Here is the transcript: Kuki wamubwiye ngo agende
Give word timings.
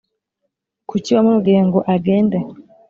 Kuki 0.89 1.09
wamubwiye 1.15 1.61
ngo 1.67 1.79
agende 1.93 2.37